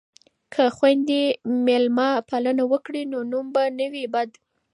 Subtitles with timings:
[0.53, 1.21] که خویندې
[1.65, 4.29] میلمه پالنه وکړي نو نوم به نه وي بد.